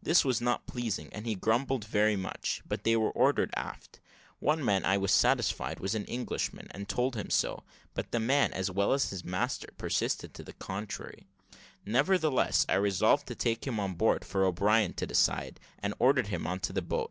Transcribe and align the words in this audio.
This 0.00 0.24
was 0.24 0.40
not 0.40 0.68
pleasing, 0.68 1.12
and 1.12 1.26
he 1.26 1.34
grumbled 1.34 1.84
very 1.84 2.14
much; 2.14 2.62
but 2.64 2.84
they 2.84 2.94
were 2.94 3.10
ordered 3.10 3.50
aft. 3.56 3.98
One 4.38 4.64
man 4.64 4.84
I 4.84 4.96
was 4.96 5.10
satisfied 5.10 5.80
was 5.80 5.96
an 5.96 6.04
Englishman, 6.04 6.68
and 6.70 6.88
told 6.88 7.16
him 7.16 7.28
so; 7.28 7.64
but 7.92 8.12
the 8.12 8.20
man, 8.20 8.52
as 8.52 8.70
well 8.70 8.92
as 8.92 9.10
the 9.10 9.28
master, 9.28 9.70
persisted 9.76 10.32
to 10.34 10.44
the 10.44 10.52
contrary. 10.52 11.26
Nevertheless 11.84 12.64
I 12.68 12.74
resolved 12.76 13.26
to 13.26 13.34
take 13.34 13.66
him 13.66 13.80
on 13.80 13.94
board 13.94 14.24
for 14.24 14.44
O'Brien 14.44 14.92
to 14.92 15.08
decide, 15.08 15.58
and 15.80 15.92
ordered 15.98 16.28
him 16.28 16.46
into 16.46 16.72
the 16.72 16.80
boat. 16.80 17.10